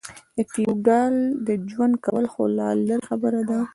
د 0.35 0.37
فېوډال 0.51 1.15
د 1.47 1.49
ژوند 1.71 1.95
کول 2.05 2.25
خو 2.33 2.43
لا 2.57 2.69
لرې 2.87 3.05
خبره 3.09 3.41
ده. 3.49 3.59